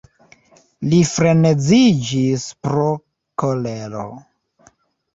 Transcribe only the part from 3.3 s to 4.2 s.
kolero.